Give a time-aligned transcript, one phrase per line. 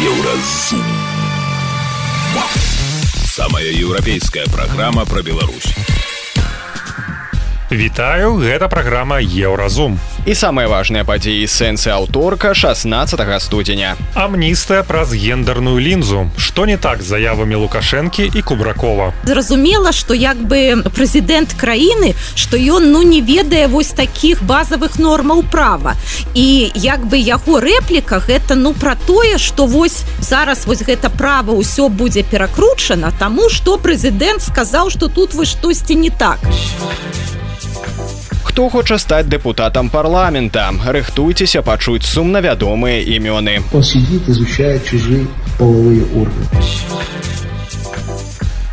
[0.00, 0.84] Еўразум.
[3.24, 5.74] Самая еўрапейская праграма пра Беларусь.
[7.70, 10.00] Вітаю, гэта праграма Еўразум.
[10.28, 13.96] І самыя важныя падзеі сэнсы аўторка 16 студзеня.
[14.12, 16.28] Амністыя праз гендерную лінзу.
[16.36, 19.14] Што не так з заявамі Лукашэнкі і Кубракова.
[19.24, 25.40] Зразумела, што як бы прэзідэнт краіны, што ён ну не ведае вось такіх базавых нормаў
[25.48, 25.96] права.
[26.34, 31.56] І як бы яго рэпліка гэта ну пра тое, што вось зараз вось гэта права
[31.56, 36.44] ўсё будзе перакручана, таму што прэзідэнт сказаў, што тут вы штосьці не так
[38.50, 40.74] хто хоча стаць дэпутатам парламента.
[40.84, 43.62] Рыхтуйцеся пачуць сумна вядомыя імёны.
[43.72, 45.26] Он сидит изучая чужие
[45.58, 46.46] половые органы.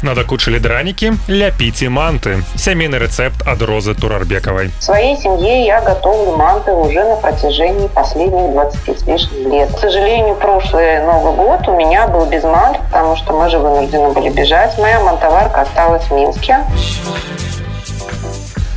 [0.02, 2.42] Надакучылі дранікі ляпіце манты.
[2.56, 9.08] Сямейны рэцэпт ад розы турарбекавай своей семье я готовлю манты уже на протяжении последних 20
[9.08, 9.70] лишних лет.
[9.76, 14.10] К сожалению прошлый новый год у меня был без мант потому что мы же вынуждены
[14.14, 14.78] были бежать.
[14.78, 16.58] Моя мантоварка осталась в минске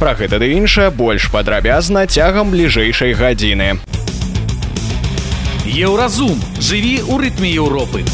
[0.00, 3.76] Пра гэта ды іншае больш падрабязна цягам бліжэйшай гадзіны.
[5.68, 8.08] Еўразум жыві ў рытме Еўропы.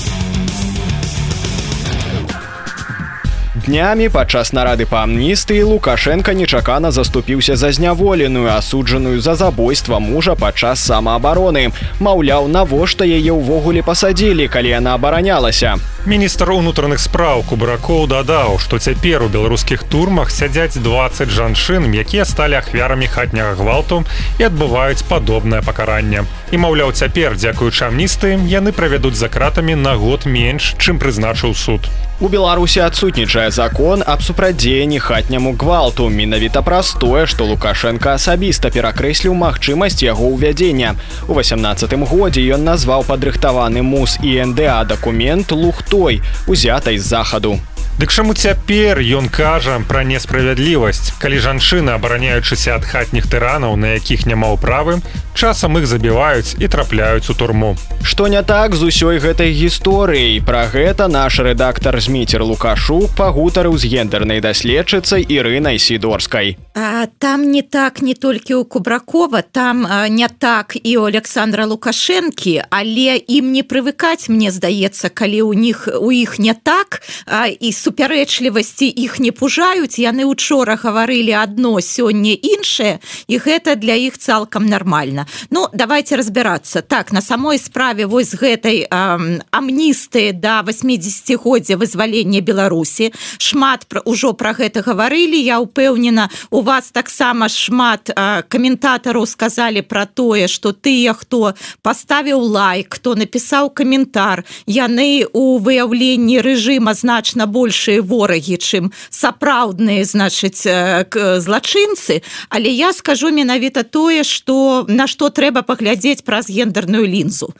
[3.66, 10.84] днямі падчас нарады па амністыі лукашенко нечакана заступіўся за зняволеную асуджаную за забойства мужа падчас
[10.86, 15.74] самаабароны маўляў навошта яе ўвогуле пасадзілі калі яна абаранялася
[16.06, 22.58] міністр унутраных спраў кубракоў дадаў што цяпер у беларускіх турмах сядзяць 20 жанчын якія сталі
[22.62, 24.02] ахвярамі хатняга гвалту
[24.38, 26.24] і адбываюць падобнае пакаранне.
[26.54, 31.90] І маўляў цяпер дзякуючы амністы яны правядуць за кратамі на год менш чым прызначыў суд.
[32.18, 36.08] У беларусі адсутнічае закон аб супрадзеянні хатняму гвалту.
[36.08, 40.94] Менавіта праз тое што лукашенко асабіста перакрэсліў магчымасць яго ўвядзення.
[41.28, 45.52] У 18 годзе ён назваў падрыхтаваны мус і нда дакумент
[45.96, 47.58] лухтой узятай з захаду
[47.96, 51.16] Дык чаму цяпер ён кажа пра несправядлівасць?
[51.16, 55.00] Калі жанчыны абараняючыся ад хатніх тыранаў на якіх няма ўправы
[55.36, 57.76] часам іх забіваюць і трапляюць у турму.
[58.02, 60.40] Што не так з усёй гэтай гісторыяй?
[60.40, 66.56] Пра гэта наш рэдактар зміцер лукашук пагутарыў з гендернай даследчыцай ірынай сідорскай.
[66.74, 71.64] А, там не так не толькі у кубракова там а, не так і у александра
[71.64, 77.46] лукашэнкі але ім не прывыкаць мне здаецца калі у них у іх не так а,
[77.48, 80.02] і супярэчлівасці іх не пужаюць.
[80.02, 82.98] Яны учора гаварылі одно сёння іншае
[83.30, 88.86] і гэта для іх цалкам нормально Ну давайте разбирацца так на самой справе вось гэтай
[88.90, 93.12] амністы до да 80годдзя вызвалення беларусі.
[93.38, 98.10] Шмат пра ўжо про гэта гаварылі я упэўнена у вас таксама шмат
[98.48, 106.42] каментатараў сказалі пра тое что тыя хто паставіў лайк хто напісаў каментар яны у выяўленні
[106.42, 112.22] рэжыма значна большыя ворагі чым сапраўдныя значыць злачынцы.
[112.48, 117.52] Але я скажу менавіта тое что на что трэба паглядзець праз гендерную лінзу.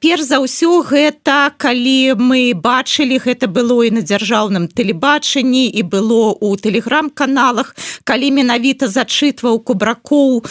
[0.00, 6.34] Перш за ўсё гэта калі мы бачылі гэта было і на дзяржаўным тэлебачанні і было
[6.34, 10.42] у тэлеграм-каналах калі менавіта зачытваў кубракоў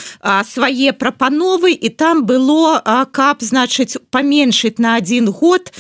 [0.48, 5.74] свае прапановы і там было а, каб значыць паменшыць на один год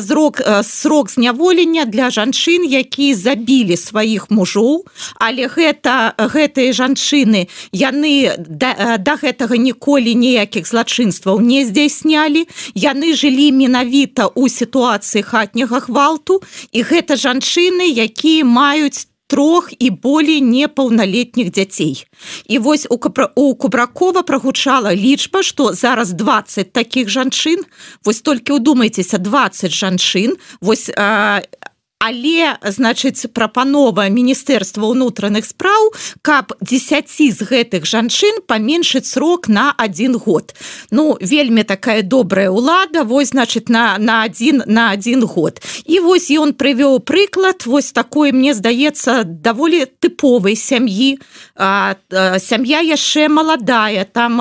[0.00, 4.86] зрок срок зняволення для жанчын які забілі сваіх мужоў
[5.18, 13.50] але гэта гэтыя жанчыны яны да, да гэтага ніколі ніякіх злачынстваў не здзяйснялі яны жылі
[13.52, 16.40] менавіта у сітуацыі хатняга гвалту
[16.72, 22.06] і гэта жанчыны якія маюць трох і болей непаўналетніх дзяцей.
[22.46, 23.30] І вось у, капра...
[23.34, 27.62] у кубракова прагучала лічба, што зараз 20 такіх жанчын,
[28.04, 30.90] вось толькі ўдумайцеся 20 жанчын, вось,
[32.00, 35.92] але значыць прапанова міністэрства ўнутраных спраў
[36.24, 40.56] каб 10 з гэтых жанчын паменшыць срок на один год.
[40.90, 45.60] Ну вельмі такая добрая ўлада вось значит на на один на один год.
[45.84, 51.20] І вось ён прывёў прыклад вось такой мне здаецца даволі тыповай сям'і.
[52.40, 54.40] Сям'я яшчэ маладая там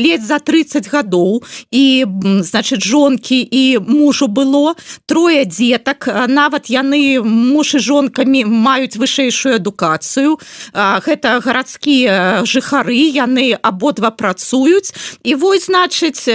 [0.00, 1.44] ледь за 30 гадоў.
[1.70, 2.06] І
[2.40, 4.72] значит жонкі і мужу было
[5.04, 10.38] трое дзетак гэтак нават яны муж і жонкамі маюць вышэйшую адукацыю.
[10.74, 14.94] Гэта гарадскія жыхары яны абодва працуюць.
[15.24, 16.30] І вось значыць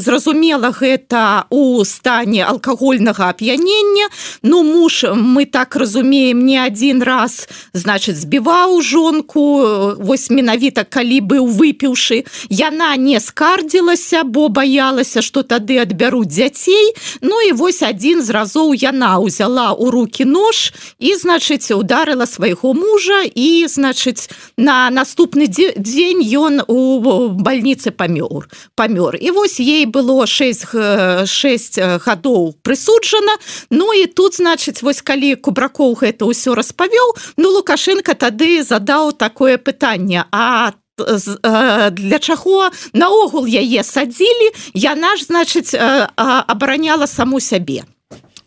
[0.00, 4.08] зразумела гэта у стане алкагольнага ап'янення.
[4.42, 11.46] Ну муж мы так разумеем не один раз значит збіваў жонку вось менавіта калі быў
[11.48, 12.24] выпіўшы.
[12.48, 16.94] Яна не скардзілася бо баялася что тады адбяруць дзяцей.
[17.20, 17.82] Ну і вось
[18.14, 20.70] один з разоў яна ўзяла у руки нож
[21.02, 26.78] і значыць ударыла свайго мужа і значыць на наступны дзень ён у
[27.34, 28.46] больніцы памёр
[28.78, 29.18] памёр.
[29.18, 33.34] І вось ей было 6 6 гадоў прысуджана.
[33.70, 39.58] Ну і тут значыць вось калі кубракоў гэта ўсё распавёў ну лукашенко тады задаў такое
[39.58, 40.70] пытанне а
[41.90, 44.54] для чаго наогул яе садзілі?
[44.74, 47.82] Яна ж значыць абараняла саму сябе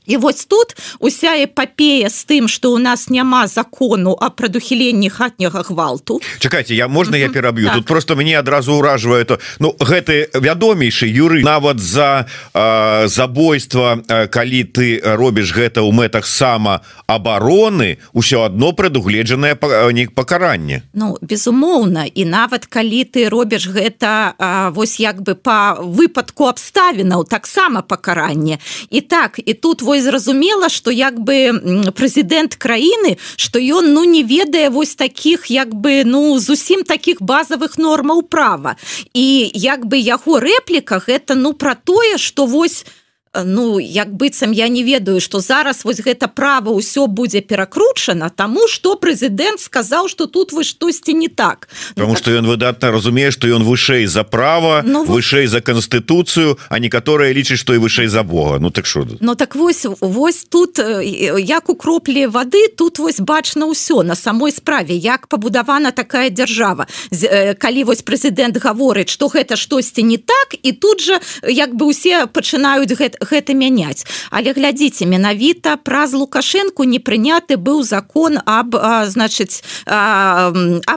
[0.07, 5.61] І вось тут уся эпопея з тым что у нас няма закону о прадухіленні хатняга
[5.61, 6.21] гвалту.
[6.39, 7.75] Чакайте я можна я пераб'ю так.
[7.75, 14.27] тут просто мне адразу ўражвае то ну гэты вядомейшы юры нават за э, забойства э,
[14.27, 19.57] калі ты робіш гэта ў мэтах самаабароны ўсё одно прадугледжанае
[19.91, 20.81] не пакаранне.
[20.93, 27.27] Ну безумоўна і нават калі ты робіш гэта э, вось як бы по выпадку абставінаў
[27.27, 28.57] таксама пакаранне.
[28.89, 34.23] І так і тут вось зразумела что як бы прэзідэнт краіны что ён ну не
[34.23, 38.75] ведае вось таких як бы ну зусім таких базовых нормаў права.
[39.13, 43.06] І як бы яго рэпліках это ну про тое что вось у
[43.45, 48.67] ну як быццам я не ведаю что зараз вось гэта право ўсё будзе перакручана тому
[48.67, 51.69] что прэзідэнт сказаў что тут вы штосьці не так.
[51.95, 52.39] Потому ну, что так...
[52.39, 57.59] ён выдатна разумее что ён вышэй за права ну, вышэй за конституцыю а некаторыя лічаць
[57.59, 58.59] что і вышэй за Бога.
[58.59, 61.03] Ну так что Ну так вось вось тут э,
[61.39, 66.87] як у кроплі воды тут вось бачна ўсё на самой справе як пабудавана такая дзяржава.
[67.11, 71.85] Э, калі вось прэзідэнт гаворыць что гэта штосьці не так і тут же як бы
[71.85, 74.05] усе пачынаюць гэта гэта мяняць.
[74.31, 78.75] Але глядзіце менавіта праз лукашенко не прыняты быў закон об
[79.07, 80.51] значыць а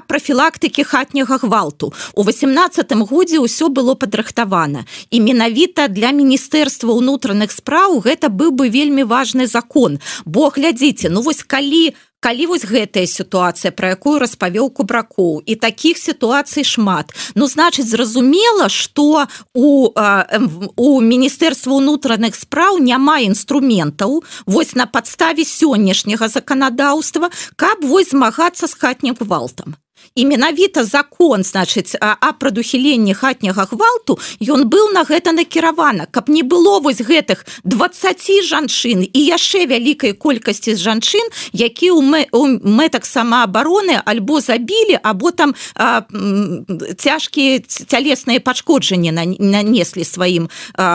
[0.07, 1.93] профілактыкі хатняга гвалту.
[2.15, 4.85] У восемнадцатым годзе ўсё было падрыхтавана.
[5.11, 9.99] І менавіта для міністэрства ўнутраных спраў гэта быў бы вельмі важны закон.
[10.25, 15.57] Бо глядзіце ну вось калі у калі вось гэтая сітуацыя про якую распавёў кубракоў і
[15.57, 19.91] таких сітуацый шмат ну значыць зразумела что у
[20.77, 28.75] у міністэрства унутраных спраў няма інструментаў вось на падставе сённяшняга заканадаўства каб вось змагацца з
[28.75, 29.81] хатнім гвалтам
[30.15, 36.07] і менавіта закон значыць а прадухіленні хатняга гвалту ён быў на гэта накіравана.
[36.11, 41.23] Каб не было вось гэтых 20 жанчын і яшчэ вялікай колькасці жанчын
[41.53, 45.55] які у мэтак самаабароны альбо забілі або там
[46.99, 50.51] цяжкія цялесныя пашкоджанні нанеслі сваім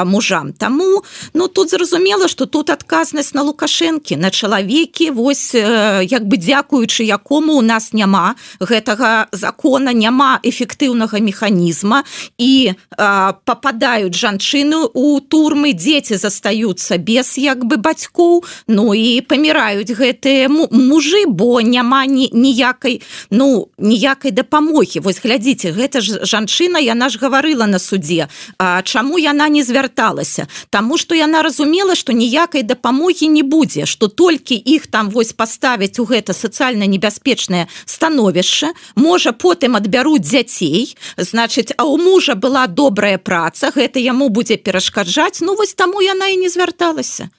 [0.06, 0.52] мужам.
[0.54, 1.04] Таму
[1.34, 5.16] ну тут зразумела что тут адказнасць на лукашэнкі на чалавекі.
[5.16, 12.04] Вось як бы дзякуючы якому у нас няма гэтага гэтага закона няма эфектыўнага механізма
[12.38, 19.92] і а, попадаюць жанчыны у турмы дзеці застаюцца без як бы бацькоў Ну і паміраюць
[19.92, 25.00] гэтыя мужы бо няма ні ніякай ну ніякай дапамогі.
[25.00, 28.28] Вось глядзіце гэта ж жанчына яна ж гаварыла на суде
[28.58, 30.48] А чаму яна не звярталася?
[30.70, 36.00] Таму что яна разумела что ніякай дапамогі не будзе что толькі іх там вось паставяць
[36.00, 43.18] у гэта сацыяльна небяспечнае становішча можа потым адбяруць дзяцей значыць а у мужа была добрая
[43.18, 45.42] праца гэта яму будзе перашкаджаць.
[45.42, 47.30] Ну вось таму яна і не звярталася.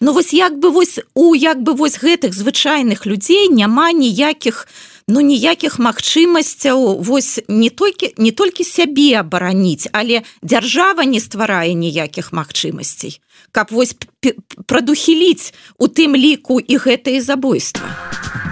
[0.00, 4.68] Ну вось як бы вось у як бы вось гэтых звычайных людзей няма ніякіх
[5.08, 12.30] ну ніякіх магчымасцяў вось не толькі не толькі сябе абараніць але дзяржава не стварае ніякіх
[12.32, 13.18] магчымасцей
[13.50, 13.96] каб вось
[14.66, 17.88] прадухіліць у тым ліку і гэтае забойства.
[17.88, 18.47] а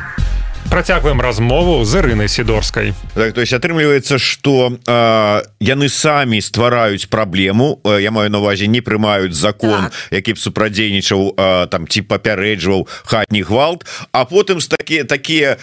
[0.76, 4.76] працягваем размову з рынай сидорскай так, то есть атрымліваецца что
[5.60, 9.92] яны самі ствараюць праблему я маю на увазе не прымаюць закон так.
[10.12, 11.34] які б супрадзейнічаў
[11.72, 15.56] там ці папярэджваў хатні гвалт а потым з такія такія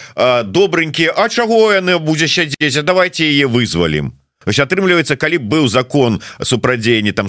[0.43, 2.81] добрынькія А чаго яны будзе сядзець?
[2.83, 4.11] Давайте яе вызвалім
[4.47, 7.27] атрымліваецца калі быў закон супрадзеянні там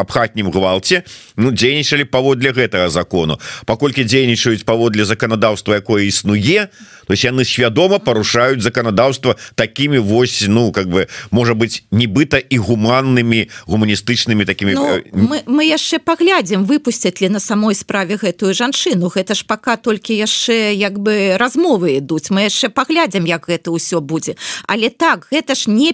[0.00, 1.02] абхатнім гвалце
[1.36, 3.38] ну дзейнічалі паводле гэтага закону.
[3.66, 6.68] Паколькі дзейнічаюць паводле заканадаўства якое існуе
[7.06, 12.58] то есть яны свядома парушаюць заканадаўства такими вось ну как бы можа быть нібыта і
[12.58, 19.08] гуманнымі гуманістычнымі такими ну, мы, мы яшчэ паглядзім выпусцяць ли на самой справе гэтую жанчыну.
[19.08, 22.30] Гэта ж пока толькі яшчэ як бы размовы ідуць.
[22.30, 24.36] Мы яшчэ паглядзім як гэта ўсё будзе.
[24.66, 25.92] Але так гэта ж не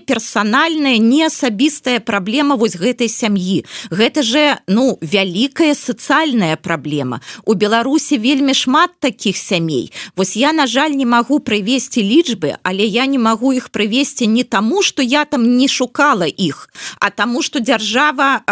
[0.61, 3.65] персанальная не асабістая праблема вось гэтай сям'і.
[3.91, 7.21] Гэта же ну вялікая сацыяльная праблема.
[7.45, 9.93] У беларусі вельмі шмат таких сямей.
[10.17, 14.45] Вось я на жаль не магу прывесці лічбы але я не магу іх прывесці не
[14.45, 16.69] таму что я там не шукала іх
[17.01, 18.45] а таму что дзяржава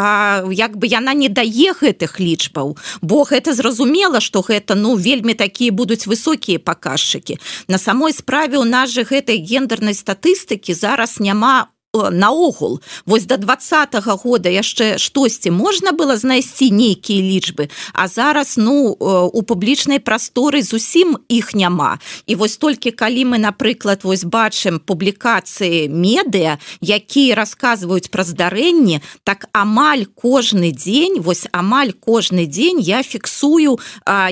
[0.52, 2.76] як бы яна не дае гэтых лічбаў.
[3.02, 7.38] Бо гэта зразумела что гэта ну вельмі такія будуць высокія паказчыкі.
[7.68, 11.68] На самой справе у нас же гэтай гендернай статыстыкі зараз няма
[12.10, 12.80] наогул.
[13.06, 18.96] Вось до двадцатого года яшчэ штосьці можна было знайсці нейкія лічбы а зараз ну
[19.32, 21.98] у публічнай прасторы зусім іх няма.
[22.26, 29.48] І вось толькі калі мы напрыклад вось бачым публікацыі медыа якія расказваюць пра здарэнні так
[29.52, 33.78] амаль кожны дзень вось амаль кожны дзень я фіксую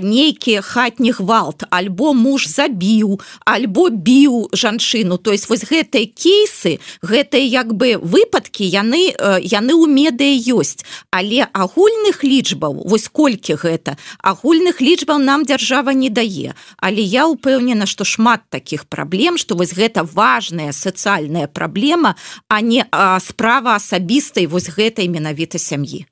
[0.02, 1.64] нейкія хатні гвалт.
[1.70, 5.18] Альбо муж забіў альбо біў жанчыну.
[5.18, 10.84] То есть вось гэтыя кейсы гэтыя як бы выпадкі яны э, яны ў медыа ёсць.
[11.08, 16.52] Але агульных лічбаў вось колькі гэта агульных лічбаў нам дзяржава не дае.
[16.76, 22.16] Але я упэўнена што шмат таких праблем што вось гэта важная сацыяльная праблема
[22.48, 26.04] а не а, справа асабістай вось гэтай менавіта сям'і.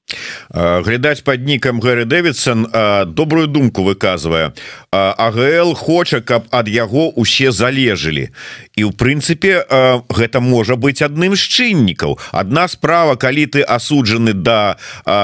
[0.55, 2.69] Глядаць под нікам Гры Дэвидсон
[3.13, 4.55] добрую думку выказвае.
[4.91, 8.31] АГЛ хоча каб ад яго усе залежылі
[8.77, 9.67] і у прынцыпе
[10.09, 14.77] гэта можа быть адным з чыннікаў одна справа калі ты асуджаны да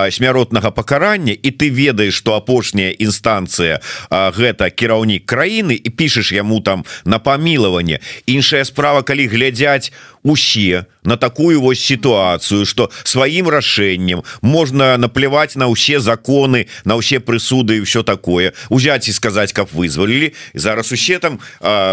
[0.09, 6.89] смяротнага пакарання і ты ведаеш что апошняя інстанцыя гэта кіраўнік краіны і пішаш яму там
[7.05, 8.01] на памілаванне.
[8.27, 15.69] Іншая справа калі глядзяць усе на такую вось сітуацыю что сваім рашэннем можна наплевать на
[15.69, 18.53] ўсе законы на ўсе прысуды і все такое.
[18.69, 21.41] Узяць і сказаць каб вызвалілі зараз усе там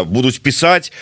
[0.06, 0.92] будуць пісаць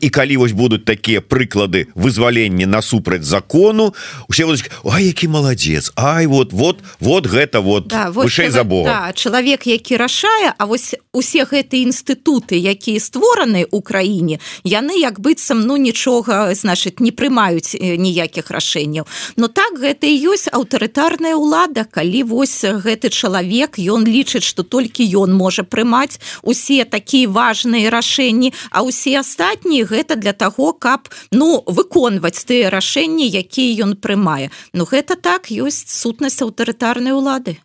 [0.00, 3.94] і калі вось будуць такія прыклады вызвалення насупраць закону
[4.28, 4.44] усе
[4.84, 9.66] Ай які маладзец Ай вот вот вот гэта вот да, вышэй за Бога да, чалавек
[9.66, 15.76] які рашае А вось усе гэтыя інстытуты якія створаны ў краіне яны як быццам ну
[15.76, 19.06] нічога значит не прымаюць ніякіх рашэнняў.
[19.36, 25.06] Но так гэта і ёсць аўтарытарная ўлада калі вось гэты чалавек ён лічыць что толькі
[25.22, 31.62] ён можа прымаць усе такія важные рашэнні а ўсе астатнія гэта для того каб ну
[31.66, 34.50] выконваць тыя рашэнні якія ён прымае.
[34.72, 37.58] Ну гэта так ёсць сутнасць аўтарытарнай улады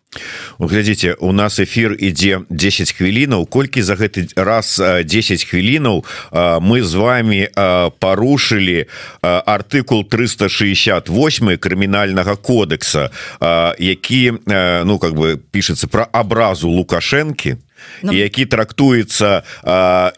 [0.58, 6.04] глядзіце у нас эфир ідзе 10 хвілінаў колькі за гэты раз 10 хвілінаў
[6.60, 7.48] мы з вами
[7.98, 8.86] парушылі
[9.22, 13.10] артыкул 368 крымінальнага кодекса
[13.78, 14.32] які
[14.84, 17.56] ну как бы пішется про абразу лукашэнкі
[18.02, 19.42] ну, які трактуецца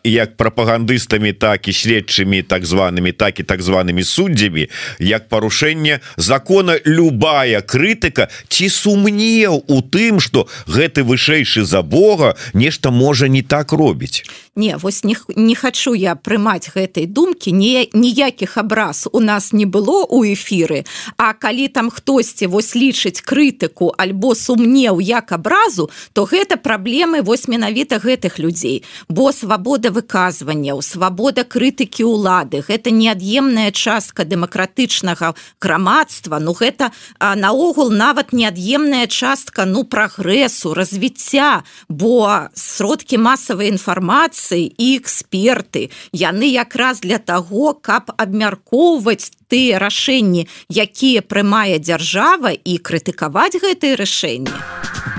[0.04, 6.78] як прапагандыстамі так і следчымі так зваными так і так зваными суддзямі як парушэнне закона
[6.84, 13.72] любая крытыка ці сумнеў у тым что гэты вышэйшы за Бога нешта можа не так
[13.72, 14.24] робіць?
[14.56, 19.66] Не вось не, не хочу я прымаць гэтай думкі не ніякіх абраз у нас не
[19.66, 20.84] было у эфиры
[21.16, 27.48] А калі там хтосьці вось лічыць крытыку альбо сумнеў як абразу то гэта праблемы вось
[27.58, 28.84] менавіта гэтых людзей.
[29.08, 38.32] Бо свабода выказванняў свабода крытыкі ўлады гэта неад'емная частка дэмакратычнага грамадства Ну гэта наогул нават
[38.32, 41.66] неад'емная частка ну прагрэсу развіцця.
[41.88, 51.26] Бо сродкі масавай інфармацыі і эксперты яны якраз для таго каб абмяркоўваць тыя рашэнні якія
[51.26, 55.17] прымае дзяржава і крытыкаваць гэтые рашэнні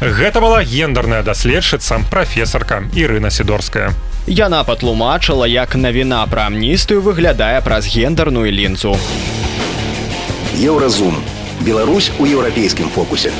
[0.00, 3.92] Гэта была гендерная даследчыца прафесарка Ірына сідорская.
[4.26, 8.96] Яна патлумачыла, як навіна пра амністыю выглядае праз гендерную лінзу.
[10.60, 11.16] Еўразум.
[11.60, 13.32] Беларусь у еўрапейскім фокусе.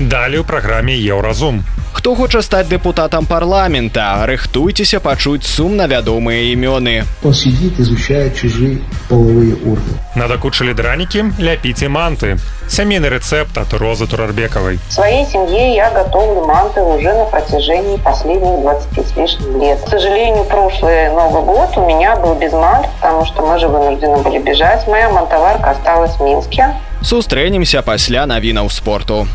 [0.00, 1.60] Далі ў праграме Еўразум.
[1.92, 8.80] хто хоча стаць дэпутатам парламента рыхтуйцеся пачуць сумна вядомыя імёны Он сидит, изучает чужие
[9.10, 10.00] половые органы.
[10.16, 12.38] Надакучылі дранікі, ляпіце манты.
[12.68, 14.78] Сямейны рэцэпт ад розы Турарбекавай.
[14.88, 19.78] В своей семье я готовлю манты уже на протяжении последних 20 с лишним лет.
[19.84, 24.16] К сожалению, прошлый Новый год у меня был без мант, потому что мы же вынуждены
[24.22, 24.88] были бежать.
[24.88, 26.72] Моя мантоварка осталась в Минске.
[27.02, 29.26] сустрэнемся пасля навінаў спорту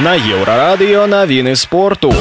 [0.00, 2.14] на еўрарадыё навіны спорту.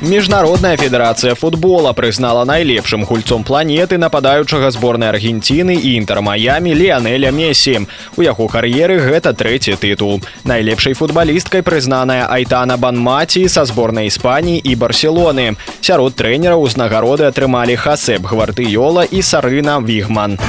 [0.00, 7.84] Міжнародная федэрацыя футбола прызнала найлепшым гульцом планеты нападаючага зборнай аргенціны і інтэрмаямі леанеля месі
[8.16, 10.24] у яго кар'еры гэта трэці тытул.
[10.48, 15.60] Найлепшай футбалісткай прызнаная айтана банмаці са зборнай іспаніі і барселоны.
[15.84, 20.40] Сярод трэнераў узнагароды атрымалі хасэб гвардыёла і сарына вігман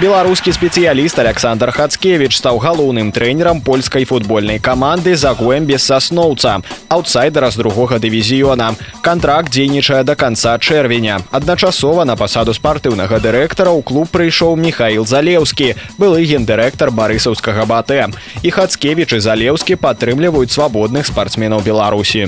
[0.00, 6.58] беларускі спецыяліст александр хацкевич стаў галоўным трэнерам польскай футбольнай каманды загоем без сасноўца
[6.88, 8.74] аутсайдера з другога дывізіёна.
[9.02, 11.22] Контракт дзейнічае до конца чэрвеня.
[11.30, 18.10] Адначасова на пасаду спартыўнага дырэктара ў клуб прыйшоў михаил залеўскі былы гендырэктар барысаўскага батэ
[18.42, 22.26] і хацкевич і залеўскі падтрымліваюць свабодных спартсменаў беларусі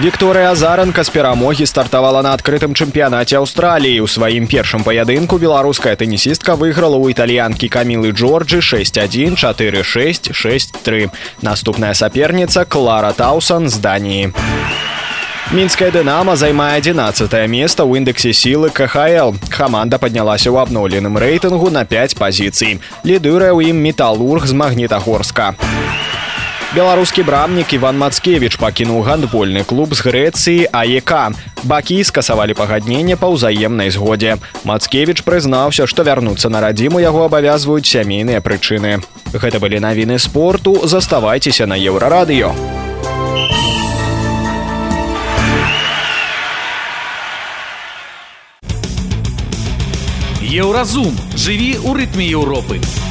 [0.00, 4.00] Вікторыя Азаранка з перамогі стартавала на адкрытым чэмпіянаце Аўстраліі.
[4.00, 11.12] У сваім першым паядынку беларуская тэнісістка выйграла ў італьянкі камілы Джорджы 61 46 63.
[11.44, 14.32] Наступная саперніца Клара Таусан з Даніі.
[15.52, 19.36] Мінская дынама займае 11 место ў індэксе сілы КХл.
[19.52, 22.80] Каманда паднялася ў абноўленым рэйтынгу на 5 пазіцый.
[23.04, 25.60] Лідырае ў ім металург з магнітагорска.
[26.70, 31.34] Беларускі брамнік Іван Мацкевіч пакінуў гандбольны клуб з Грэцыі АЕК.
[31.66, 34.38] Бакі скасавалі пагадненне па ўзаемнай згодзе.
[34.62, 39.02] Мацкевіч прызнаўся, што вярнуцца на радзіму яго абавязваюць сямейныя прычыны.
[39.34, 42.54] Гэта былі навіны спорту, заставайцеся на еўрарадыё.
[50.38, 51.18] Еўразум.
[51.34, 53.09] Жыві ў рытме Еўропы.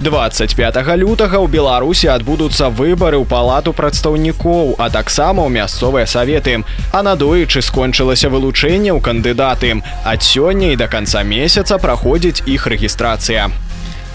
[0.00, 7.02] 25 лютага ў беларусі адбудуцца выбары ў палату прадстаўнікоў а таксама ў мясцовыя саветы а
[7.04, 13.52] надоечы скончылася вылучэнне ў кандыдаты ад сёння і до конца месяца праходзіць іх рэгістрацыя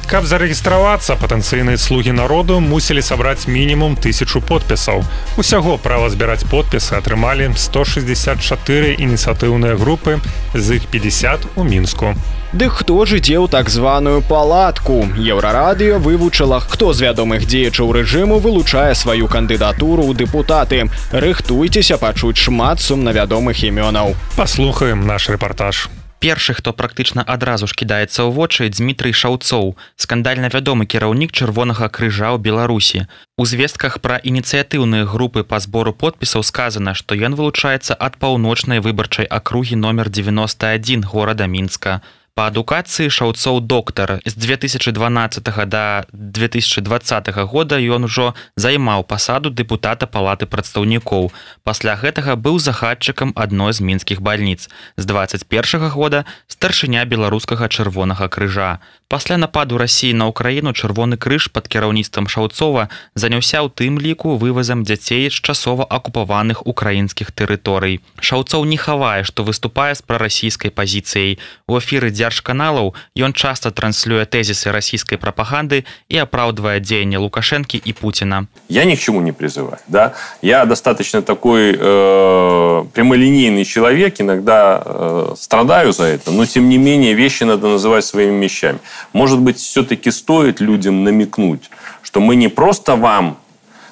[0.06, 5.01] Каб зарэгістравацца патэнцыйныя слугі народу мусілі сабраць мінімум тысячу подпісаў.
[5.42, 10.22] Усяго права збіраць подпісы атрымалі 164 ініцыятыўныя групы,
[10.54, 12.13] з іх 50 у мінску.
[12.56, 15.04] Дык хто ж ідзе ў так званую палатку.
[15.20, 20.88] Еўрарадыё вывучыла, хто з вядомых дзеячаў рэжыму вылучае сваю кандыдатуру ў дэпутаты.
[21.12, 24.16] Рыхтуйцеся пачуць шмат сумнавядомых імёнаў.
[24.40, 25.92] Паслухаем наш рэпартаж.
[26.24, 32.32] першы хто практычна адразу ж кідаецца ў вочы дмітрый шаўцоў скандальна вядомы кіраўнік чырвонага крыжа
[32.34, 33.06] ў беларусі
[33.38, 39.30] у звестках пра ініцыятыўныя групы па збору подпісаў сказана што ён вылучаецца ад паўночнай выбарчай
[39.30, 42.02] акругі номер 91 горада мінска
[42.36, 45.39] па адукацыі шаўцоў доктар з 2012
[45.71, 51.32] до 2020 года ён ужо займаў пасаду дэпутата палаты прадстаўнікоў
[51.63, 54.67] пасля гэтага быў захадчыкам адной з мінскіх бальніц
[55.00, 58.84] з 21 года старшыня беларускага чырвонага крыжа.
[59.08, 64.84] Пасля нападу рассіі на ўкраіну чырвоны крыж под кіраўніцтвам шаўцова заняўся ў тым ліку вывазам
[64.84, 71.39] дзяцей з часова акупаваных украінскіх тэрыторый шаўцоў не хавае што выступае з прарасійскай пазіцыяй
[71.71, 77.92] у эфіры дзя дзяржканалаў ён часта транслюе тэзісы расійскай прапаганды і апраўдвае дзеянне лукашэнкі і
[77.92, 84.83] пуціна я ни к чему не призываю да я достаточно такой э, прямолинейный человек иногда
[84.83, 88.79] э, страдаю за это но тем не менее вещи надо называть своими вещами
[89.12, 91.70] может быть все-таки стоит людям намекнуть
[92.03, 93.37] что мы не просто вам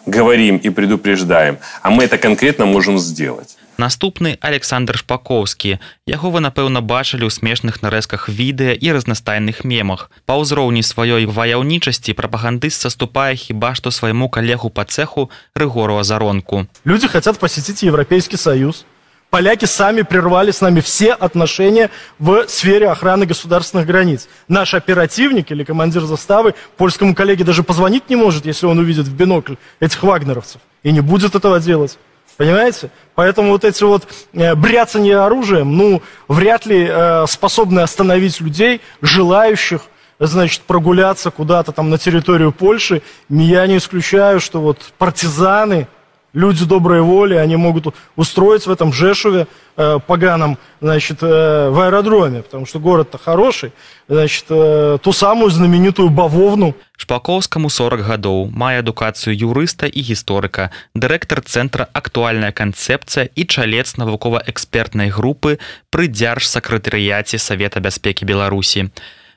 [0.07, 5.76] говорим и предупреждаем а мы это конкретно можем сделать Наступны александр шпакоўскі
[6.13, 12.15] яго вы напэўна бачылі ў смешных нарэзках відэа і разнастайных мемах па ўзроўні сваёй ваяўнічасці
[12.15, 18.86] прапагандыст саступае хіба што свайму калегу по цеху рыгору азаронку люди хотят посетить европейский союз
[19.34, 24.28] поляки сами прервали с нами все отношения в сфере охраны государственных границ.
[24.48, 29.15] Наш оперативник или командир заставы польскому коллеге даже позвонить не может, если он увидит в
[29.15, 30.62] бинокль этих вагнеровцев.
[30.84, 31.98] И не будет этого делать.
[32.38, 32.89] Понимаете?
[33.15, 39.82] Поэтому вот эти вот э, бряцания оружием, ну, вряд ли э, способны остановить людей, желающих,
[40.19, 43.02] значит, прогуляться куда-то там на территорию Польши.
[43.30, 45.88] Я не исключаю, что вот партизаны,
[46.34, 52.41] люди доброй воли, они могут устроить в этом Жешуве э, поганом, значит, э, в аэродроме,
[52.41, 53.72] потому что город-то хороший,
[54.08, 56.76] значит, э, ту самую знаменитую бавовну.
[56.98, 65.10] Шпакоўскаму 40 гадоў мае адукацыю юрыста і гісторыка, дырэктар цэнтра актуальная канцэпцыя і чалец навукова-экспертнай
[65.10, 68.89] групы пры дзяржсакратарыяце Савета бяспекі Беларусі.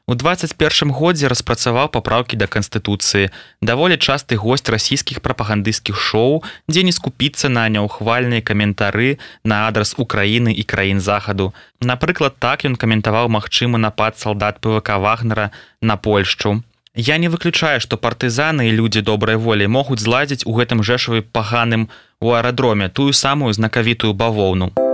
[0.09, 3.31] У 21 годзе распрацаваў папраўкі да канстытуцыі.
[3.59, 10.55] Даволі часты госць расійскіх прапагандысцкіх шоу дзе не скупіцца на няўхвальныя каментары на адрас украіны
[10.55, 11.51] і краін захаду.
[11.83, 15.51] Напрыклад так ён каментаваў магчымы напад салдат пвк вагнера
[15.83, 16.63] на польшчу.
[16.95, 21.91] Я не выключаю што партызаны і людзі добрай волі могуць зладзіць у гэтым жэшавы паганым
[22.23, 24.86] у аэрадроме тую самую знакавітую бавоўну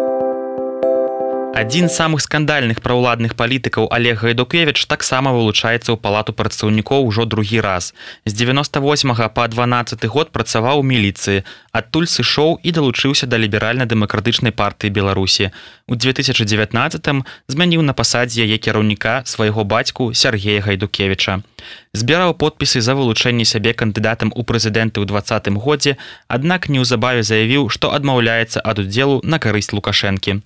[1.52, 7.60] Адзін з самых скандальных праўладных палітыкаў Олег Гайдукевич таксама вылучаецца ў палату прадстаўнікоў ужо другі
[7.60, 7.92] раз.
[8.24, 11.44] З 98 па 12 год працаваў у міліцыі,
[11.76, 15.52] адтуль сышоў і далучыўся да ліберальна-дэмакратычнай партыі Беларусі.
[15.84, 17.12] У 2019
[17.52, 21.44] змяніў на пасадзе яе кіраўніка свайго бацьку Сергея Гайдукевича
[21.92, 25.96] збіраў подпісы за вылучэнне сябе кандыдатам у прэзідэнты ў двадцатым годзе
[26.36, 30.40] аднак неўзабаве заявіў што адмаўляецца ад удзелу на карысць лукашэнкі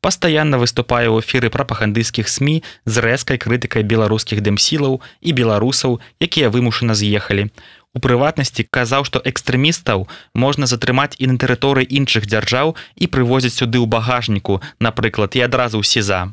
[0.00, 6.98] пастаянна выступае ў эфіры прапагандысцкіх сМ з рэзкай крытыкай беларускіх дэмсілаў і беларусаў якія вымушана
[6.98, 7.48] з'ехалі
[7.94, 10.06] у прыватнасці казаў што экстрэмістаў
[10.44, 15.80] можна затрымаць і на тэрыторыі іншых дзяржаў і прывозіць сюды ў багажніку напрыклад і адразу
[15.80, 16.32] ў сеза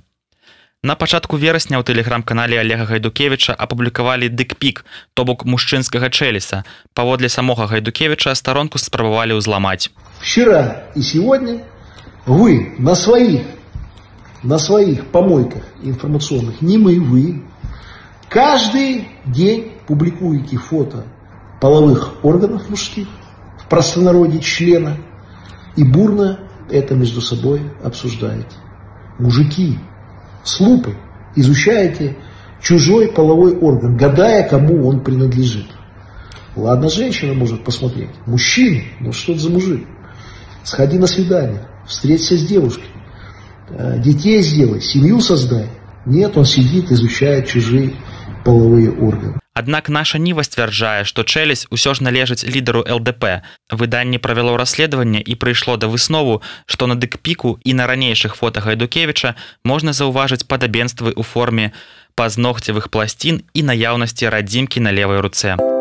[0.82, 6.64] На пачатку верасня ў тэлеграм-канале Олега Гайдукевича апублікавалі дыкпік, то бок мужчынскага чэліса.
[6.96, 9.92] Паводле самога Гайдукевича старонку спрабавалі ўзламаць.
[10.24, 11.60] Вчера и сегодня
[12.26, 13.59] вы на своих,
[14.44, 17.44] на своих помойках информационных, не мы, вы,
[18.30, 21.06] каждый день публикуете фото
[21.60, 23.08] половых органов мужских,
[23.58, 24.98] в простонародье члена,
[25.76, 28.56] и бурно это между собой обсуждаете.
[29.18, 29.78] Мужики,
[30.44, 30.96] с лупой
[31.36, 32.18] изучаете
[32.62, 35.68] чужой половой орган, гадая, кому он принадлежит.
[36.56, 38.10] Ладно, женщина может посмотреть.
[38.26, 39.88] Мужчина, ну что это за мужик?
[40.64, 42.90] Сходи на свидание, встреться с девушкой,
[43.98, 45.70] детей сделай, семью создай.
[46.06, 47.94] Нет, он сидит, изучает чужие
[48.44, 49.40] половые органы.
[49.54, 53.44] Аднак наша ніва сцвярджае, што чэлесь усё ж належыць лідару ЛДП.
[53.70, 59.36] Выданне правяло расследаванне і прыйшло да выснову, што на дыкпіку і на ранейшых фотах Гайдукевіча
[59.66, 61.74] можна заўважыць падабенствы ў форме
[62.16, 65.79] пазногцевых пласцін і наяўнасці радзімкі на левой руцэ.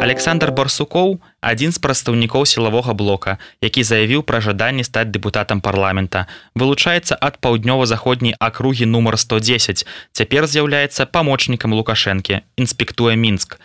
[0.00, 6.26] Александр Барсукоў адзін з прадстаўнікоў сілавога блока, які заявіў пра жаданне стаць дэпутатам парламента.
[6.54, 9.84] Вылучаецца ад паўднёва-заходняй акругі нумар 110.
[10.12, 13.60] Цяпер з'яўляецца памочнікам Лукашэнкі, інспектуе мінск.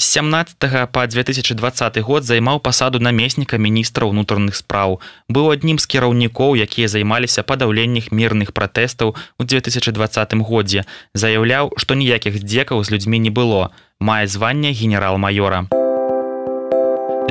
[0.00, 0.56] З 17
[0.92, 4.96] па 2020 год займаў пасаду намесніка міністра ўнутраных спраў.
[5.28, 10.88] Быў аднім з кіраўнікоў, якія займаліся падаўленнях мірных пратэстаў у 2020 годзе.
[11.12, 15.68] Заяўляў, што ніякіх здзекаў з людзьмі не было мае званне генерал-маёра.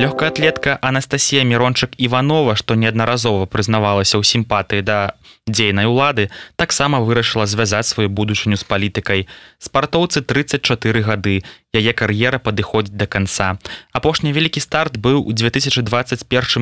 [0.00, 5.12] Лёгкаатлетка Анастасія Мірончык Іванова, што неаднаразова прызнавалася ў сімпатыі да
[5.44, 9.28] дзейнай улады, таксама вырашыла звязаць сваю будучыню з палітыкай.
[9.60, 11.44] Спартоўцы 34 гады.
[11.76, 13.60] Яе кар'ера падыходзіць да канца.
[13.92, 15.84] Апошні вялікі старт быў у 2021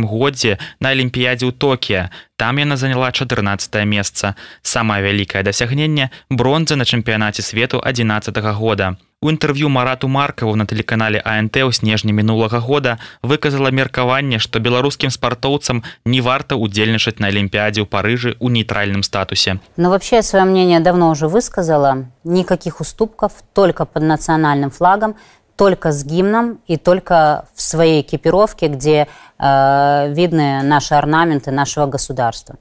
[0.03, 2.11] годзе на алімпіядзе ў Токія.
[2.35, 4.35] Там яна заняла 14 месца.
[4.67, 8.99] Самае вялікае дасягненне бронза на чэмпіянаце свету 11 -го года.
[9.24, 15.14] У інтэрв'ю марату маркаву на тэлеканале ант ў снежні мінулага года выказала меркаванне што беларускім
[15.16, 20.82] спартоўцам не варта удзельнічаць на алімпіадзе ў парыжы ў нейтральным статусе но вообще свое мнение
[20.84, 25.16] давно уже высказала никаких уступков только под национальным флагом
[25.56, 29.08] только с гимном и только в своей экипировке где
[29.40, 32.58] э, видны наши орнаменты нашего государства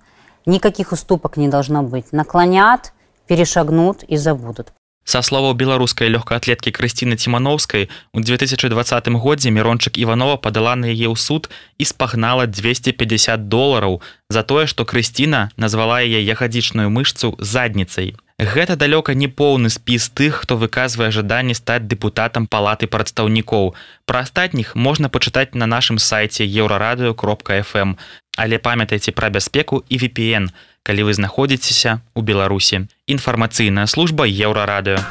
[0.46, 2.92] никаких уступок не должно быть наклонят
[3.26, 4.72] перешагнут и забудут
[5.07, 11.15] Са словаў беларускай лёгкаатлеткі Крысціны Цімановскай у 2020 годзе Мрончык Іванова падала на яе ў
[11.15, 11.47] суд
[11.79, 18.19] і спагнала 250 долараў за тое, што Крысціна назвала яе ягадзічную мышцу задніцай.
[18.37, 23.73] Гэта далёка не поўны спіс тых, хто выказвае жаданне стаць дэпутатам палаты прадстаўнікоў.
[24.05, 27.95] Пра астатніх можна пачытаць на нашым сайце еўрарадыё кропка FM.
[28.37, 30.53] Але памятайце пра бяспеку і VPN
[30.87, 32.87] калі вы знаходзіцеся ў беларусі.
[33.11, 35.01] Інфармацыйная служба еўрарадыё.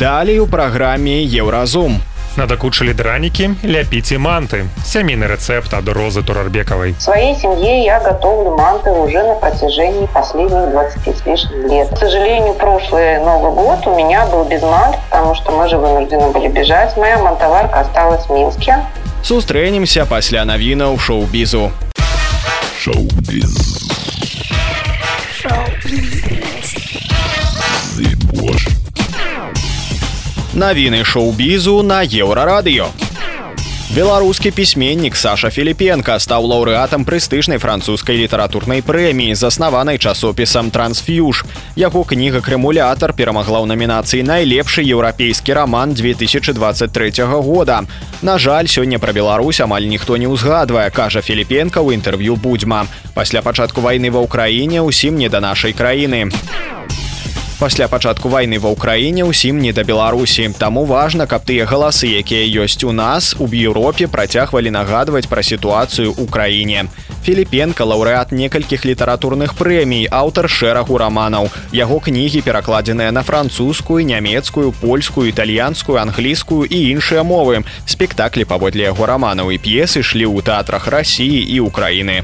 [0.00, 2.00] Далей у праграме еўразум.
[2.38, 4.62] Надакучылі дранікі ляпіце манты.
[4.86, 6.94] Сямейны рецепт ад розы турарбекавай.
[6.94, 11.90] В своей семье я готовлю манты уже на протяжении последних 20 с лишним лет.
[11.90, 16.30] К сожалению прошлый новый год у меня был без мант потому что мы же вынуждены
[16.30, 16.96] были бежать.
[16.96, 18.76] Моя мантоварка осталась в минске
[19.22, 21.72] сустрэнемся пасля навінаў шоу-бізу.
[22.78, 23.78] Шоу-біз
[30.58, 32.90] навіны шоу-бізу на еўрарадыё
[33.98, 41.42] беларускі пісьменнік саша філіпенко стаў лаўрэатам прэстыжнай французскай літаратурнай прэміі заснаванай часопісам трансфьюж
[41.74, 47.82] яго кніга крэмулятар перамагла ў намінацыі найлепшы еўрапейскі роман 2023 года
[48.22, 52.86] на жаль сёння пра Беларусь амаль ніхто не ўзгадвае кажа філіпенко ў інтэрв'ю будзьма
[53.18, 56.30] пасля пачатку вайны ва ўкраіне ўсім не да нашай краіны
[57.58, 60.46] пасля пачатку вайны ва ўкраіне ўсім не да беларусі.
[60.58, 66.14] Таму важна каб тыя галасы якія ёсць у нас у еўропе працягвалі нагадваць пра сітуацыю
[66.14, 66.86] ў краіне.
[67.26, 71.50] Філіпенко лаўрэат некалькіх літаратурных прэмій аўтар шэрагу раманаў.
[71.74, 77.66] Яго кнігі перакладзеныя на французскую нямецкую польскую італьянскую англійскую і іншыя мовы.
[77.84, 82.22] Спектаклі паводле яго раманаў і п'есы шлі ў тэатрах рассіі і украіны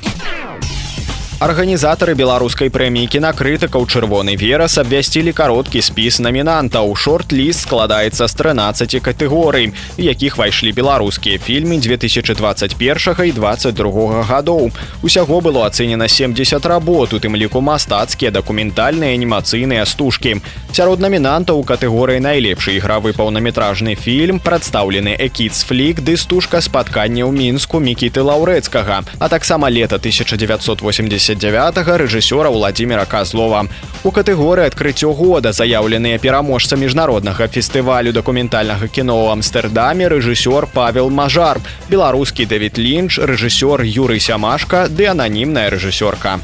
[1.43, 6.95] арганізатары беларускай прэміі кінакрытыкаў чырвоны верас абвясцілі кароткі спіс намінантаў.
[6.95, 12.79] Шорт-ліст складаецца з 13 катэгорый якіх пайшлі беларускія фільмы 2021
[13.27, 14.71] і 22 гадоў.
[15.03, 20.39] Усяго было ацэнена 70 работ у тым ліку мастацкія дакументальныя анімацыйныя стужкі.
[20.71, 27.35] Сярод намінантаў у катэгорыі найлепшы ігравы паўнаметражны фільм прадстаўлены экіц флік ды стужка спаткання ў
[27.35, 33.67] мінску мікіты лаўрэцкага а таксама лета 1980 2009 рэжысёра владимира козлова
[34.05, 41.61] у катэгорыі адкрыццё года заяўленыя пераможца міжнароднага фестывалю дакументальнага кіно ў амстэрдаме рэжысёр павел мажар
[41.89, 46.41] беларускі дэвід лінч рэжысёр юрый сямашка ды ананімная рэжысёрка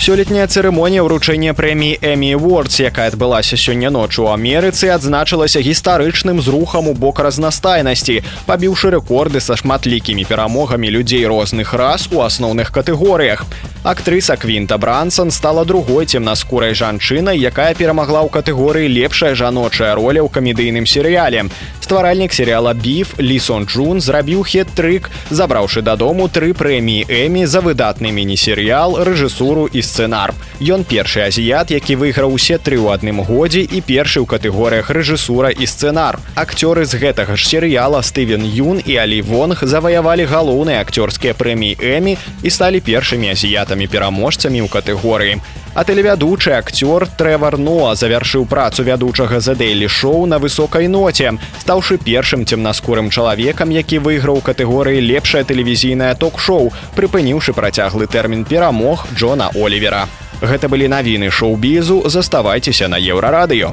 [0.00, 6.88] сёлетняя цырымонія ўручэння прэміі эмі вордс якая адбылася сёння ночу у амерыцы адзначылася гістарычным зрухам
[6.88, 13.44] у бок разнастайнасці пабіўшы рэкорды са шматлікімі перамогамі людзей розных рас у асноўных катэгорыях.
[13.84, 20.32] Актрыса квінта брансон стала другой цемнаскурай жанчынай якая перамагла ў катэгорыі лепшая жаночая роля ў
[20.32, 21.52] камедыйным серыяле
[21.90, 28.94] стваральнік серыяла біф лісон джун зрабіў хет-трык забраўшы дадому тры прэміі эмі за выдатны міні-серыял
[29.02, 30.30] рэжысуру і сцэнар.
[30.62, 35.50] Ён першы азіят які выйграў усе тры ў адным годзе і першы ў катэгорыях рэжысура
[35.50, 36.22] і сцэнар.
[36.38, 42.14] Акцёры з гэтага ж серыяла стывен юн і алі вонг заваявалі галоўныя акцёрскія прэміі эмі
[42.46, 45.42] і сталі першымі азіятамі пераможцамі ў катэгорыі.
[45.72, 51.38] А тэлевядучы акцёр трэвар ноа завяршыў працу вядучага за дэйлі шоу на высокай ноце
[51.80, 59.48] стаўшы першым цемнаскурым чалавекам які выйграў катэгорыі лепшае тэлевізійнае ток-шоу прыпыніўшы працяглы тэрмін перамог Джона
[59.56, 60.04] Олівера.
[60.44, 62.04] Гэта былі навіны шоу-бізу.
[62.04, 63.72] Заставайцеся на еўрарадыё.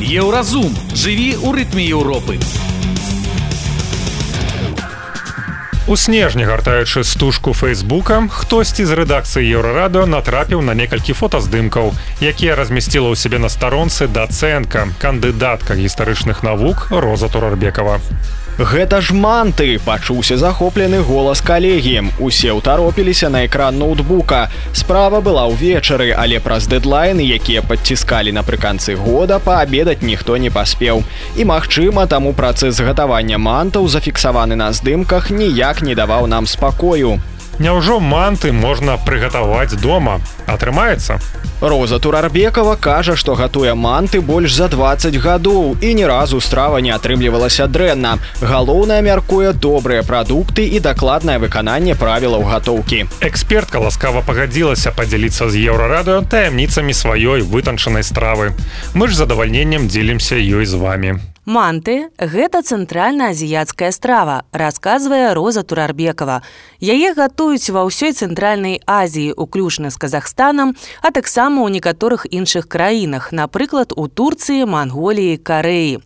[0.00, 0.72] Еўразум.
[0.96, 2.40] Жыві ў рытме Еўропы.
[5.86, 11.92] У снежні гартаючы стужку фейсбука хтосьці з рэдакцыі еўрарадыо натрапіў на некалькі фотаздымкаў
[12.24, 18.00] якія размясціла ў сябе на старонцы дацэнка кандыдатка гістарычных навук роза турарбекова.
[18.54, 22.14] Гэта ж манты пачуўся захоплены голас калегі.
[22.22, 29.42] Усе ўтаропіліся на экран ноутбука справа была ўвечары але праз дэдлайны якія падціскалі напрыканцы года
[29.42, 31.02] паабедаць ніхто не паспеў.
[31.34, 37.20] І магчыма таму працэс гатавання мантаў зафіксаваны на здымках ніяк не даваў нам спакою.
[37.58, 40.18] Няўжо манты можна прыгатаваць дома?
[40.46, 41.20] Атрымаецца?
[41.60, 46.90] Роза турарбекова кажа што гатуе манты больш за 20 гадоў і ні разу страва не
[46.90, 48.18] атрымлівалася дрэнна.
[48.42, 53.06] Галоўнае мяркуе добрыя прадукты і дакладнае выкананне правілаў гатоўкі.
[53.20, 58.52] Экспертка ласкава пагадзілася падзяліцца з еўрарадыо таямніцамі сваёй вытанчанай стравы.
[58.94, 66.40] Мы ж задавальненнем дзелімся ёй з вами Манты гэта цэнтральна-азіяцкая страва, расказвае Роза Турарбекова.
[66.80, 70.72] Яе гатуюць ва ўсёй цэнтральнай Азіі, уключна з Казахстанам,
[71.04, 76.00] а таксама ў некаторых іншых краінах, напрыклад, у Турцыі, Манголіі, Карэі.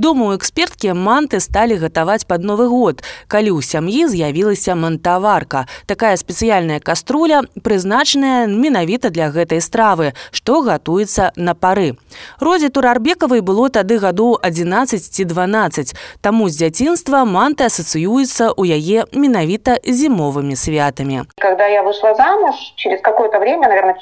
[0.00, 5.68] Думаю, эксперткі манты сталі гатаваць пад новы год, калі ў сям'і з'явілася мантаварка.
[5.84, 12.00] Такая спецыяльная каструля прызначаная менавіта для гэтай стравы, што гатуецца на пары.
[12.40, 15.92] Родзе турарбекавай было тады гадоў 11 ці 12.
[16.24, 21.28] Таму з дзяцінства манты асацыюецца ў яе менавіта зімовымі святамі.
[21.36, 24.00] Когда я вышла замуж через какое-то время, наверное,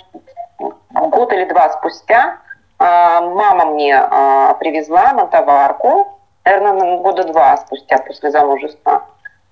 [1.10, 2.38] год или два спустя,
[2.78, 9.04] мама мне а, привезла на товарку, наверное, года два спустя после замужества.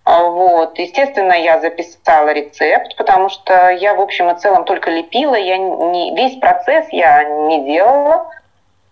[0.05, 0.79] А, вот.
[0.79, 5.35] Естественно, я записала рецепт, потому что я, в общем и целом, только лепила.
[5.35, 8.31] Я не, весь процесс я не делала.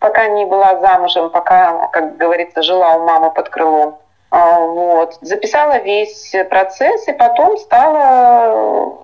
[0.01, 3.99] пока не была замужем, пока, как говорится, жила у мамы под крылом.
[4.31, 5.17] А, вот.
[5.21, 8.99] Записала весь процесс и потом стала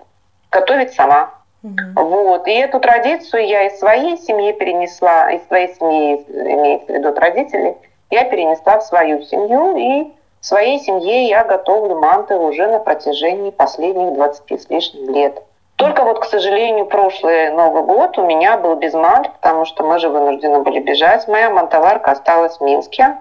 [0.51, 1.31] готовить сама.
[1.62, 1.92] Mm-hmm.
[1.94, 2.46] Вот.
[2.46, 7.77] И эту традицию я из своей семьи перенесла, из своей семьи, имеется в виду родителей,
[8.11, 13.51] я перенесла в свою семью, и в своей семье я готовлю манты уже на протяжении
[13.51, 15.42] последних 20 с лишним лет.
[15.77, 19.99] Только вот, к сожалению, прошлый Новый год у меня был без мант, потому что мы
[19.99, 21.27] же вынуждены были бежать.
[21.29, 23.16] Моя мантоварка осталась в Минске,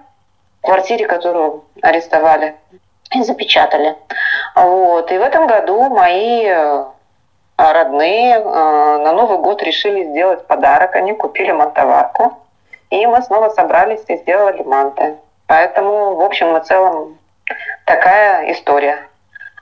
[0.62, 2.56] в квартире, которую арестовали
[3.14, 3.96] и запечатали.
[4.54, 5.10] Вот.
[5.10, 6.84] И в этом году мои э,
[7.72, 10.94] родные э, на Новый год решили сделать подарок.
[10.96, 12.32] Они купили мантоварку.
[12.90, 15.16] И мы снова собрались и сделали манты.
[15.46, 17.18] Поэтому, в общем и целом,
[17.84, 18.98] такая история.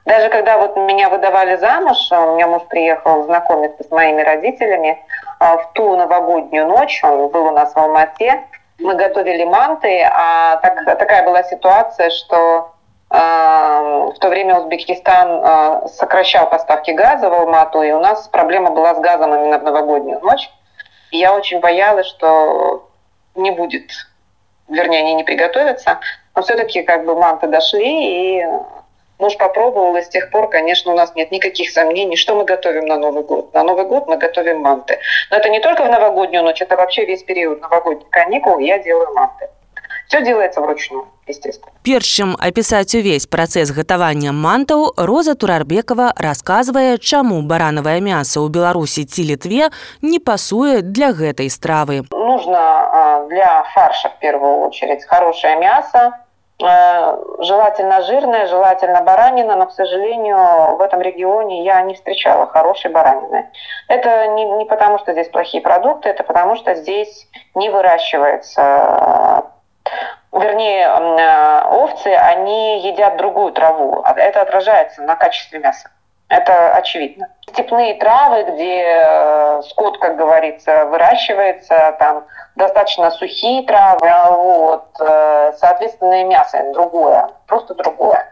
[0.07, 4.99] Даже когда вот меня выдавали замуж, а у меня муж приехал знакомиться с моими родителями,
[5.39, 8.43] а, в ту новогоднюю ночь, он был у нас в Алмате,
[8.79, 12.73] мы готовили манты, а так, такая была ситуация, что
[13.11, 18.95] в то время Узбекистан э, сокращал поставки газа в Алмату, и у нас проблема была
[18.95, 20.51] с газом именно в новогоднюю ночь.
[21.11, 22.89] Я очень боялась, что
[23.35, 23.91] не будет
[24.69, 26.01] вернее, они не приготовятся,
[26.35, 28.47] но все-таки как бы манты дошли, и
[29.19, 32.87] муж попробовал, и с тех пор, конечно, у нас нет никаких сомнений, что мы готовим
[32.87, 33.53] на Новый год.
[33.55, 34.99] На Новый год мы готовим манты.
[35.31, 39.13] Но это не только в новогоднюю ночь, это вообще весь период новогодних каникул я делаю
[39.15, 39.49] манты.
[40.08, 41.72] Все делается вручную, естественно.
[41.84, 49.06] Перш чым апісаць увесь працэс гатавання мантаў, Роза Турарбекова расказвае, чаму баранавае мясо ў Беларусі
[49.06, 49.70] ці літве
[50.02, 52.06] не пасуе для гэтай стравы.
[52.12, 56.14] Нужно для фарша в первую очередь хорошее мясо,
[56.60, 63.50] желательно жирное, желательно баранина, но, к сожалению, в этом регионе я не встречала хорошей баранины.
[63.88, 69.44] Это не, не потому, что здесь плохие продукты, это потому, что здесь не выращивается
[70.33, 74.03] вернее, э, овцы, они едят другую траву.
[74.05, 75.91] А это отражается на качестве мяса.
[76.29, 77.29] Это очевидно.
[77.47, 86.21] Степные травы, где э, скот, как говорится, выращивается, там достаточно сухие травы, вот, э, соответственно,
[86.21, 88.31] и мясо другое, просто другое.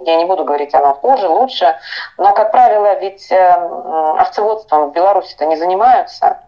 [0.00, 1.76] Я не буду говорить, оно хуже, лучше,
[2.18, 6.38] но, как правило, ведь овцеводством в Беларуси-то не занимаются.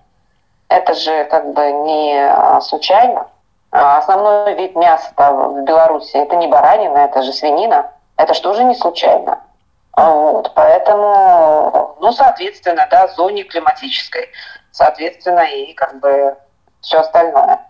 [0.68, 3.28] Это же как бы не случайно.
[3.72, 7.90] А основной вид мяса в Беларуси это не баранина, это же свинина.
[8.16, 9.40] Это что же не случайно?
[9.92, 14.30] А вот, поэтому, ну, соответственно, да, зоне климатической,
[14.70, 16.36] соответственно, и как бы
[16.80, 17.60] все остальное.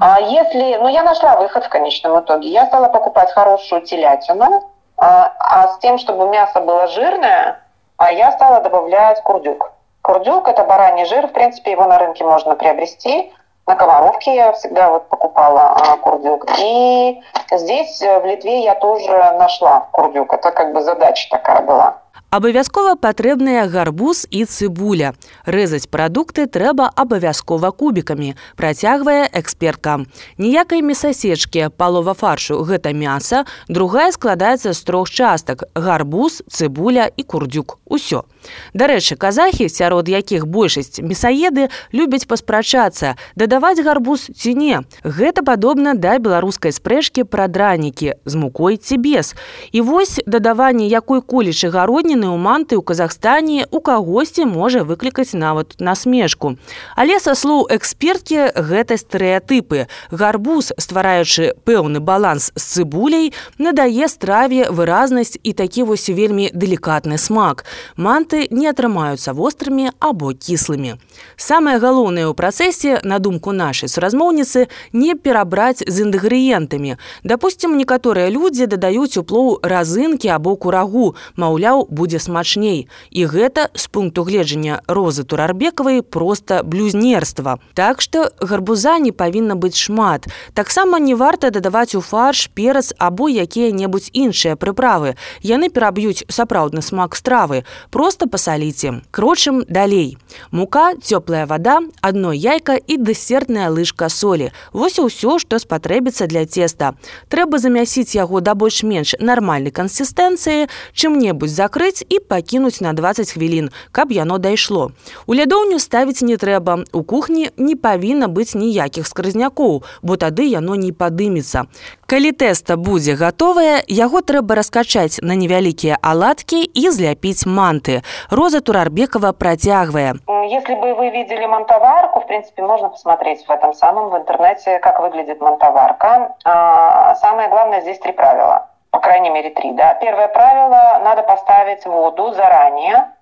[0.00, 2.48] А если, ну, я нашла выход в конечном итоге.
[2.48, 7.60] Я стала покупать хорошую телятину, а, а с тем, чтобы мясо было жирное,
[7.96, 9.72] а я стала добавлять курдюк.
[10.02, 13.32] Курдюк– это бараний жир, в принципе, его на рынке можно приобрести–
[13.66, 16.46] на Комаровке я всегда вот покупала курдюк.
[16.58, 20.32] И здесь, э, в Литве, я тоже нашла курдюк.
[20.32, 21.98] Это как бы задача такая была.
[22.30, 25.12] Абавязкова патрэбныя гарбуз і цыбуля.
[25.46, 30.02] Рэзаць прадукты трэба абавязкова кубікамі, працягвае экспертка.
[30.34, 37.78] Ніякай месасечкі, палова фаршу гэта мяса, другая складаецца з трох частак: гарбуз, цыбуля і курдюк.
[37.86, 38.26] Усё.
[38.74, 44.82] Дарэчы, казахі, сярод якіх большасць месаеды любяць паспрачацца, дадаваць гарбуз ці не.
[45.06, 49.38] Гэта падобна да беларускай спрэчкі пра дранікі з мукой ці без.
[49.70, 55.76] І вось дадаванне якой колечы гародніны ў манты ў Казахстане у кагосьці можа выклікаць нават
[55.76, 56.56] насмешку.
[56.96, 59.90] Але са слоў эксперткі гэта стэеатыпы.
[60.08, 67.66] Гарбуз, ствараючы пэўны баланс з цыбуляй, надае страве выразнасць і такі вось вельмі далікатны смак.
[67.98, 70.96] Манты не атрымаюцца вострымі або кіслымі.
[71.36, 76.96] Самае галоўнае ў працэсе, на думку нашай суразмоўніцы, не перабраць з інгрэдыентамі.
[77.26, 82.88] Дапусцім, некаторыя людзі дадаюць у плоў разынкі або курагу, маўляў, будзе смачней.
[83.10, 87.58] І гэта з пункту гледжання розы турарбекавай проста блюзнерства.
[87.74, 90.26] Так што гарбуза не павінна быць шмат.
[90.54, 95.16] Таксама не варта дадаваць у фарш, перац або якія-небудзь іншыя прыправы.
[95.42, 97.64] Яны пераб'юць сапраўдны смак стравы.
[97.90, 100.16] Просто просто пасаліце крочым далей
[100.50, 106.94] мука цёплая вода одно яйка і дэсертная лыжка солі вось ўсё што спатрэбіцца для теста
[107.28, 114.12] трэба замясіць яго да больш-менш нармальнай кансістэнцыі чым-небудзь закрыць і пакінуць на 20 хвілін каб
[114.12, 114.90] яно дайшло
[115.26, 120.74] у лядоўню ставіць не трэба у кухні не павінна быць ніякіх скрызнякоў бо тады яно
[120.74, 121.66] не падымецца
[122.06, 127.96] Калі тэста будзе гатовае, яго трэба раскачаць на невялікія аладкі і зляпіць манты.
[128.30, 130.14] Роза Турарбекова працягвае.
[130.46, 135.00] Если бы вы видели мантоварку, в принципе, можно посмотреть в этом самом в интернете, как
[135.00, 136.36] выглядит мантоварка.
[136.44, 138.68] А, самое главное здесь три правила.
[138.90, 139.72] По крайней мере, три.
[139.72, 139.94] Да.
[139.94, 143.12] Первое правило– надо поставить воду заранее,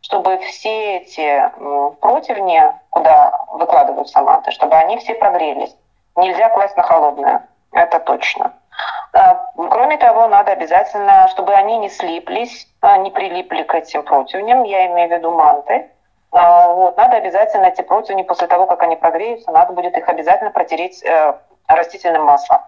[0.00, 1.50] чтобы все эти
[2.00, 5.74] противни, куда выкладываются манты, чтобы они все прогрелись.
[6.16, 8.52] Нельзя класть на холодное это точно.
[9.12, 14.64] А, кроме того, надо обязательно, чтобы они не слиплись, а, не прилипли к этим противням,
[14.64, 15.90] я имею в виду манты,
[16.32, 20.50] а, вот, надо обязательно эти противни, после того, как они прогреются, надо будет их обязательно
[20.50, 21.34] протереть э,
[21.66, 22.60] растительным маслом.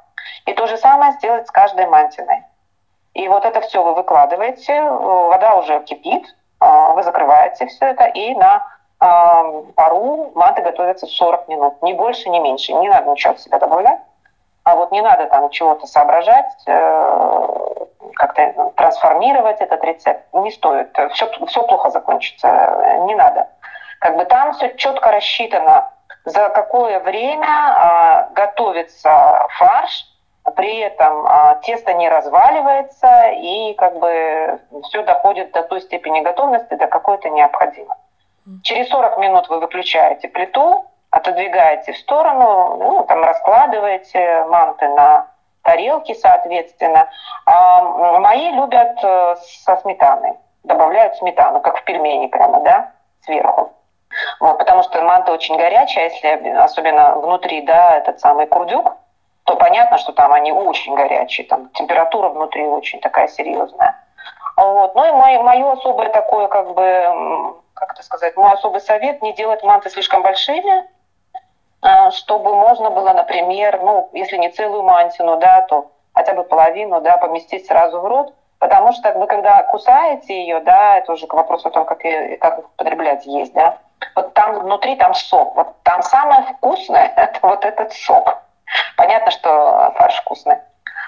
[0.47, 2.45] И то же самое сделать с каждой мантиной.
[3.15, 8.67] И вот это все вы выкладываете, вода уже кипит, вы закрываете все это, и на
[8.99, 11.83] пару манты готовятся 40 минут.
[11.83, 12.73] Ни больше, ни меньше.
[12.73, 14.01] Не надо ничего в себя добавлять.
[14.65, 17.47] А вот не надо там чего-то соображать, э,
[18.15, 20.25] как-то трансформировать этот рецепт.
[20.33, 20.97] Не стоит.
[21.13, 22.99] Все, все плохо закончится.
[23.07, 23.49] Не надо.
[24.01, 25.91] Как бы там все четко рассчитано,
[26.27, 30.07] за какое время а, готовится фарш,
[30.57, 36.74] при этом а, тесто не разваливается и как бы все доходит до той степени готовности,
[36.74, 37.97] до какой-то необходимо.
[38.62, 45.29] Через 40 минут вы выключаете плиту, отодвигаете в сторону, ну, там раскладываете манты на
[45.62, 47.09] тарелки, соответственно.
[47.45, 47.83] А
[48.18, 52.93] мои любят э, со сметаной, добавляют сметану, как в пельмени прямо, да,
[53.24, 53.72] сверху.
[54.41, 58.97] Вот, потому что манта очень горячая, если особенно внутри, да, этот самый курдюк,
[59.45, 64.03] то понятно, что там они очень горячие, там температура внутри очень такая серьезная.
[64.57, 64.95] Вот.
[64.95, 69.35] Ну и мое, мое особое такое, как бы, как это сказать, мой особый совет не
[69.35, 70.89] делать манты слишком большими,
[71.83, 77.01] а, чтобы можно было, например, ну, если не целую мантину, да, то хотя бы половину,
[77.01, 81.35] да, поместить сразу в рот, потому что вы когда кусаете ее, да, это уже к
[81.35, 83.79] вопросу о том, как, ее, как употреблять есть, да,
[84.15, 88.39] вот там внутри там сок, вот там самое вкусное, это вот этот сок.
[88.97, 90.59] Понятно, что фарш вкусный.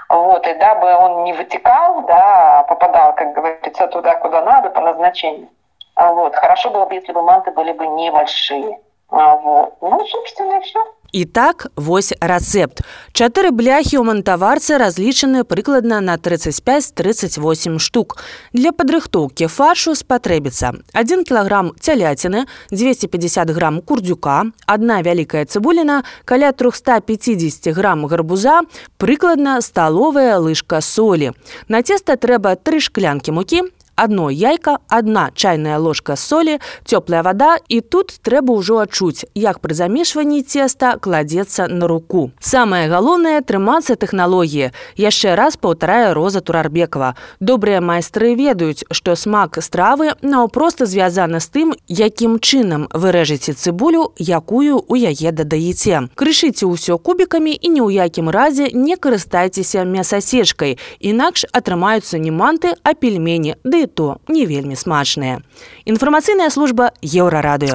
[0.09, 4.81] Вот, и дабы он не вытекал, да, а попадал, как говорится, туда, куда надо, по
[4.81, 5.49] назначению.
[5.97, 8.79] Вот, хорошо было бы, если бы манты были бы небольшие.
[9.09, 9.73] Вот.
[9.83, 10.79] Ну, собственно, все.
[11.13, 12.85] І так вось рацэпт.
[13.17, 18.21] Чатыры бляхі ў мантаварцы разлічаны прыкладна на 35-38 штук.
[18.53, 27.73] Для падрыхтоўкі фаршу спатрэбіцца 1 кілаграм цяляціны, 250 грам курдзюка, адна вялікая цыбуліна, каля 350
[27.73, 28.69] грам гарбуза,
[29.01, 31.33] прыкладна сталовая лыжка солі.
[31.73, 33.65] На цеста трэба тры шклянкі мукі,
[33.99, 39.75] одно яйка одна чайная ложка соли теплая вода і тут трэба ўжо адчуць як пры
[39.75, 42.31] замешванні теста кладецца на руку.
[42.39, 47.17] Самое галоўнае трымацца тэхналогіі яшчэ раз паўтарае роза турарбекова.
[47.41, 54.15] Добрыя майстры ведаюць што смак стравы наўпрост звязаны з тым якім чынам вы рэжаце цыбулю
[54.17, 60.79] якую у яе дадаеце крышыце ўсё кубікамі і ні ў якім разе не карыстайцеся мясасечкай
[61.01, 65.41] інакш атрымаюцца не манты а пельмені ды то не вельмі смачныя.
[65.85, 67.75] Інфармацыйная служба еўрарадыё.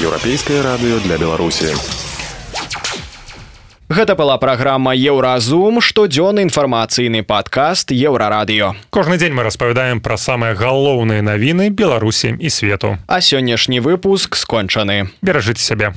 [0.00, 1.74] Еўрапейскае радыё для Беларусі.
[3.92, 8.72] Гэта была праграма Еўразум, штодзённы інфармацыйны падкаст еўрарадыё.
[8.88, 12.96] Кожны дзень мы распавядаем пра самыя галоўныя навіны Беларусі і свету.
[13.06, 15.12] А сённяшні выпуск скончаны.
[15.20, 15.92] Беражыце сябе.